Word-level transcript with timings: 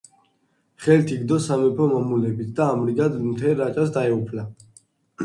ხელთ 0.85 1.11
იგდო 1.15 1.35
სამეფო 1.47 1.87
მამულებიც 1.91 2.47
და 2.61 2.67
ამრიგად 2.77 3.19
მთელ 3.27 3.55
რაჭას 3.61 3.93
დაეუფლა. 3.99 4.49